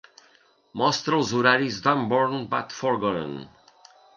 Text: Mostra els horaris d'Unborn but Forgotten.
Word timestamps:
Mostra 0.81 1.17
els 1.19 1.33
horaris 1.41 1.77
d'Unborn 1.89 2.41
but 2.55 2.77
Forgotten. 2.79 3.37